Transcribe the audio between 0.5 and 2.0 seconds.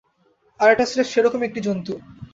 আর এটা স্রেফ সেরকমই একটা জন্তু।